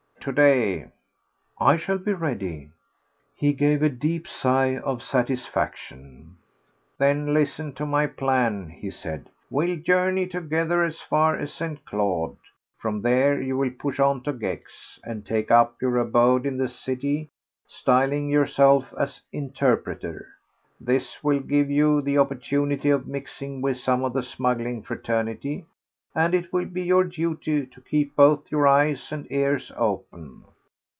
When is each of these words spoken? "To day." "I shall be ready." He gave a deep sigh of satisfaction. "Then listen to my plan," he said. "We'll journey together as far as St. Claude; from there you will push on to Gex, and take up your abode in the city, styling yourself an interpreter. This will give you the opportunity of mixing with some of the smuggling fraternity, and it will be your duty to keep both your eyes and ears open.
"To 0.25 0.31
day." 0.31 0.85
"I 1.59 1.77
shall 1.77 1.97
be 1.97 2.13
ready." 2.13 2.69
He 3.33 3.53
gave 3.53 3.81
a 3.81 3.89
deep 3.89 4.27
sigh 4.27 4.77
of 4.77 5.01
satisfaction. 5.01 6.35
"Then 6.99 7.33
listen 7.33 7.73
to 7.73 7.87
my 7.87 8.05
plan," 8.05 8.69
he 8.69 8.91
said. 8.91 9.29
"We'll 9.49 9.77
journey 9.77 10.27
together 10.27 10.83
as 10.83 11.01
far 11.01 11.35
as 11.39 11.51
St. 11.51 11.83
Claude; 11.85 12.37
from 12.77 13.01
there 13.01 13.41
you 13.41 13.57
will 13.57 13.71
push 13.71 13.99
on 13.99 14.21
to 14.25 14.33
Gex, 14.33 14.99
and 15.03 15.25
take 15.25 15.49
up 15.49 15.81
your 15.81 15.97
abode 15.97 16.45
in 16.45 16.57
the 16.59 16.69
city, 16.69 17.31
styling 17.65 18.29
yourself 18.29 18.93
an 18.99 19.09
interpreter. 19.33 20.27
This 20.79 21.23
will 21.23 21.39
give 21.39 21.71
you 21.71 21.99
the 21.99 22.19
opportunity 22.19 22.91
of 22.91 23.07
mixing 23.07 23.59
with 23.59 23.79
some 23.79 24.03
of 24.03 24.13
the 24.13 24.21
smuggling 24.21 24.83
fraternity, 24.83 25.65
and 26.13 26.35
it 26.35 26.51
will 26.51 26.65
be 26.65 26.81
your 26.83 27.05
duty 27.05 27.65
to 27.65 27.79
keep 27.83 28.13
both 28.17 28.51
your 28.51 28.67
eyes 28.67 29.13
and 29.13 29.31
ears 29.31 29.71
open. 29.77 30.43